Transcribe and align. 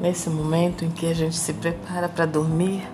nesse 0.00 0.30
momento 0.30 0.84
em 0.84 0.90
que 0.90 1.06
a 1.06 1.14
gente 1.14 1.36
se 1.36 1.52
prepara 1.52 2.08
para 2.08 2.24
dormir, 2.24 2.88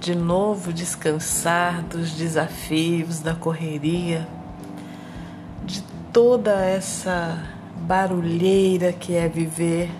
de 0.00 0.14
novo 0.14 0.72
descansar 0.72 1.82
dos 1.82 2.10
desafios, 2.10 3.20
da 3.20 3.34
correria, 3.34 4.26
de 5.64 5.82
toda 6.12 6.64
essa 6.64 7.40
barulheira 7.76 8.92
que 8.92 9.14
é 9.14 9.28
viver 9.28 9.90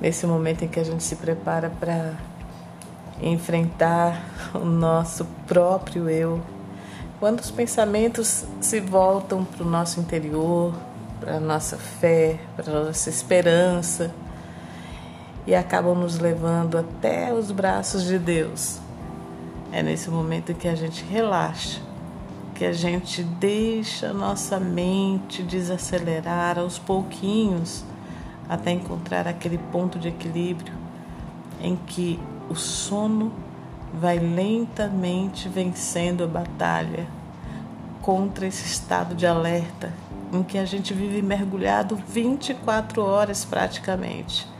nesse 0.00 0.26
momento 0.26 0.64
em 0.64 0.68
que 0.68 0.78
a 0.78 0.84
gente 0.84 1.02
se 1.02 1.16
prepara 1.16 1.68
para 1.68 2.14
enfrentar 3.20 4.22
o 4.54 4.64
nosso 4.64 5.24
próprio 5.46 6.08
eu. 6.08 6.40
Quando 7.18 7.40
os 7.40 7.50
pensamentos 7.50 8.44
se 8.60 8.78
voltam 8.78 9.44
para 9.44 9.64
o 9.64 9.68
nosso 9.68 9.98
interior, 9.98 10.74
para 11.18 11.36
a 11.36 11.40
nossa 11.40 11.76
fé, 11.76 12.38
para 12.54 12.70
a 12.70 12.84
nossa 12.84 13.08
esperança 13.08 14.14
e 15.46 15.54
acabam 15.54 15.94
nos 15.94 16.18
levando 16.18 16.76
até 16.76 17.32
os 17.32 17.50
braços 17.50 18.04
de 18.04 18.18
Deus. 18.18 18.78
É 19.72 19.82
nesse 19.82 20.10
momento 20.10 20.54
que 20.54 20.68
a 20.68 20.74
gente 20.74 21.04
relaxa, 21.04 21.80
que 22.54 22.64
a 22.64 22.72
gente 22.72 23.22
deixa 23.22 24.12
nossa 24.12 24.58
mente 24.58 25.42
desacelerar 25.42 26.58
aos 26.58 26.78
pouquinhos 26.78 27.84
até 28.48 28.70
encontrar 28.70 29.26
aquele 29.26 29.58
ponto 29.58 29.98
de 29.98 30.08
equilíbrio 30.08 30.72
em 31.60 31.76
que 31.76 32.18
o 32.48 32.54
sono 32.54 33.32
vai 33.92 34.18
lentamente 34.18 35.48
vencendo 35.48 36.24
a 36.24 36.26
batalha 36.26 37.06
contra 38.02 38.46
esse 38.46 38.66
estado 38.66 39.14
de 39.14 39.26
alerta 39.26 39.92
em 40.32 40.42
que 40.42 40.58
a 40.58 40.64
gente 40.64 40.94
vive 40.94 41.22
mergulhado 41.22 41.96
24 42.08 43.02
horas 43.02 43.44
praticamente. 43.44 44.55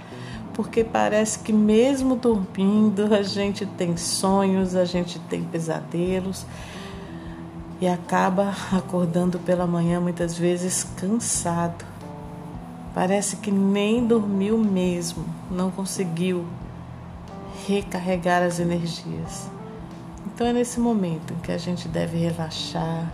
Porque 0.57 0.83
parece 0.83 1.41
que 1.41 1.53
mesmo 1.53 2.17
dormindo 2.17 3.15
a 3.15 3.23
gente 3.23 3.67
tem 3.67 3.95
sonhos, 3.95 4.75
a 4.75 4.87
gente 4.87 5.19
tem 5.19 5.45
pesadelos 5.45 6.47
e 7.79 7.87
acaba 7.87 8.55
acordando 8.73 9.39
pela 9.39 9.67
manhã 9.67 10.01
muitas 10.01 10.39
vezes 10.39 10.83
cansado. 10.97 11.84
Parece 12.95 13.37
que 13.37 13.51
nem 13.51 14.07
dormiu 14.07 14.57
mesmo, 14.57 15.27
não 15.51 15.71
conseguiu 15.71 16.47
recarregar 17.69 18.43
as 18.43 18.59
energias. 18.59 19.51
Então 20.25 20.47
é 20.47 20.55
nesse 20.55 20.81
momento 20.81 21.34
que 21.43 21.53
a 21.53 21.59
gente 21.59 21.87
deve 21.87 22.17
relaxar, 22.17 23.12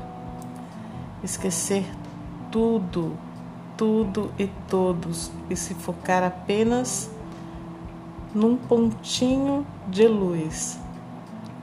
esquecer 1.24 1.84
tudo, 2.52 3.16
tudo 3.76 4.30
e 4.38 4.46
todos 4.68 5.32
e 5.50 5.56
se 5.56 5.74
focar 5.74 6.22
apenas 6.22 7.10
num 8.34 8.56
pontinho 8.56 9.66
de 9.88 10.06
luz, 10.06 10.78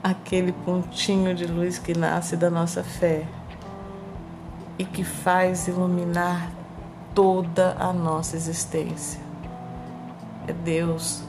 aquele 0.02 0.52
pontinho 0.52 1.34
de 1.34 1.46
luz 1.46 1.78
que 1.78 1.96
nasce 1.96 2.36
da 2.36 2.50
nossa 2.50 2.82
fé 2.82 3.26
e 4.78 4.84
que 4.84 5.04
faz 5.04 5.68
iluminar 5.68 6.50
toda 7.14 7.76
a 7.78 7.92
nossa 7.92 8.36
existência. 8.36 9.20
É 10.46 10.52
Deus, 10.52 11.22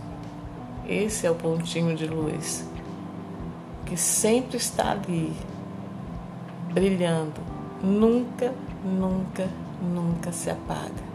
esse 0.88 1.26
é 1.26 1.32
o 1.32 1.36
pontinho 1.36 1.96
de 1.96 2.08
luz 2.08 2.66
que 3.86 3.98
sempre 3.98 4.56
está 4.56 4.92
ali, 4.92 5.36
brilhando, 6.74 7.42
nunca 7.84 8.54
nunca, 8.84 9.48
nunca 9.82 10.32
se 10.32 10.50
apaga. 10.50 11.12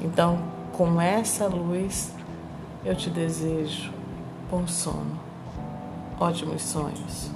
Então, 0.00 0.38
com 0.72 1.00
essa 1.00 1.46
luz, 1.46 2.12
eu 2.86 2.94
te 2.94 3.10
desejo 3.10 3.92
bom 4.48 4.64
sono, 4.64 5.18
ótimos 6.20 6.62
sonhos. 6.62 7.32